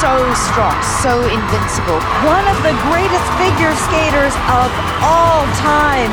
[0.00, 1.98] so strong, so invincible.
[2.22, 4.70] One of the greatest figure skaters of
[5.02, 6.12] all time.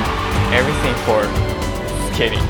[0.51, 1.21] Everything for
[2.13, 2.41] skating.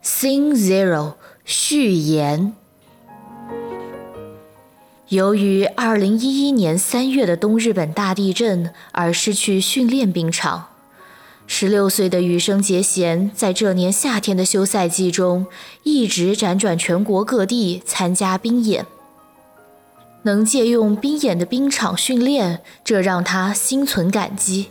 [0.00, 2.54] Sing Zero 序言。
[5.08, 10.68] 由于2011年3月的东日本大地震而失去训练冰场
[11.46, 15.46] ，16岁的羽生结弦在这年夏天的休赛季中
[15.82, 18.86] 一直辗转全国各地参加冰演。
[20.22, 24.70] 能借用冰演的冰场训练，这让他心存感激。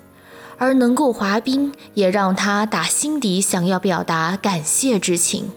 [0.58, 5.52] 而能够滑冰，也让他打心底想要表达感谢之情。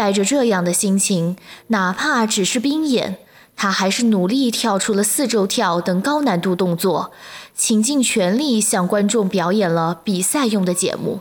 [0.00, 3.18] 带着这样的心情，哪怕只是冰演，
[3.54, 7.10] 他还是努力跳出了四周跳等高难度动作，
[7.54, 11.20] 倾尽全力向观众表演了比赛用的节目。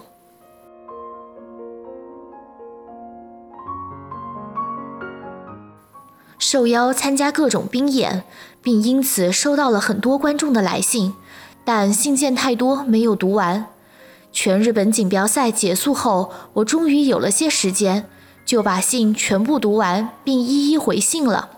[6.37, 8.23] 受邀参加各种冰演，
[8.63, 11.13] 并因此收到了很多观众的来信。
[11.65, 13.65] 但信件太多，没有读完。
[14.31, 18.09] 全日本锦标赛结束后，我终于有了些时间，
[18.49, 21.49] 就把信全部读完，并一一回信了。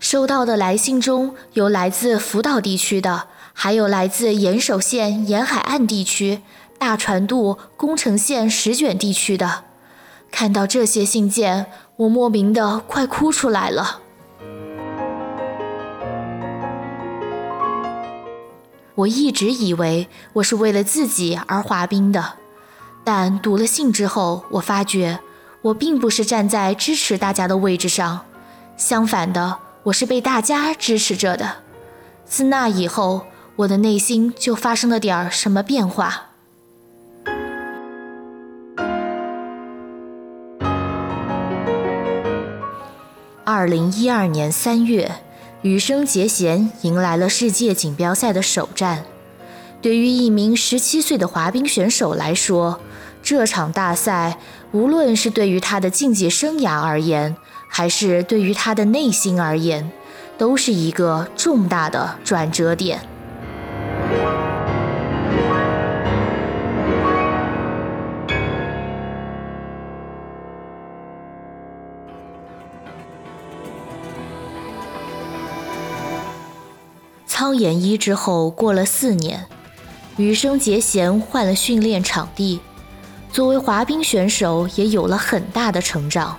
[0.00, 6.40] 收到的来信中有来自福岛地区的，还有来自岩手县沿海岸地区、
[6.78, 9.64] 大船渡、宫城县石卷地区的。
[10.30, 11.66] 看到这些信件，
[11.96, 14.00] 我莫名的快哭出来了。
[18.94, 22.36] 我一直以为我是为了自己而滑冰的，
[23.04, 25.20] 但读了信之后，我发觉
[25.62, 28.26] 我并不是站在支持大家的位置上，
[28.76, 31.58] 相反的，我是被大家支持着的。
[32.24, 36.30] 自那以后，我的内心就发生了点儿什么变化。
[43.44, 45.10] 二零一二年三月。
[45.62, 49.04] 羽生结弦迎来了世界锦标赛的首战。
[49.80, 52.80] 对于一名十七岁的滑冰选手来说，
[53.22, 54.38] 这场大赛
[54.72, 57.36] 无论是对于他的竞技生涯而言，
[57.68, 59.90] 还是对于他的内心而言，
[60.36, 63.00] 都是一个重大的转折点。
[77.26, 79.46] 仓研一之后，过了四年，
[80.16, 82.60] 羽生结弦换了训练场地，
[83.32, 86.36] 作为滑冰选手也有了很大的成长。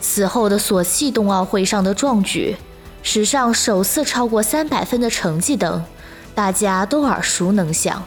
[0.00, 2.56] 此后的索契冬奥会上的壮举，
[3.02, 5.84] 史上首次超过三百分的成绩等，
[6.34, 8.02] 大家都耳熟能详。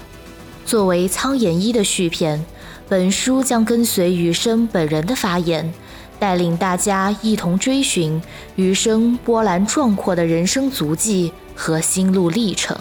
[0.66, 2.46] 作为苍岩一的续篇，
[2.90, 5.74] 本书将跟随羽生本人的发言，
[6.20, 8.22] 带领大家一同追寻
[8.56, 11.32] 羽生波澜壮阔的人生足迹。
[11.56, 12.76] 和心路历程。